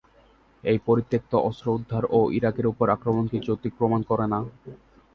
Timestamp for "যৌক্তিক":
3.39-3.73